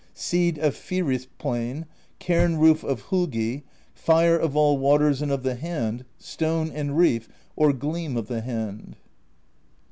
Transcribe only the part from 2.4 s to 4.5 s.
Roof of Holgi, Fire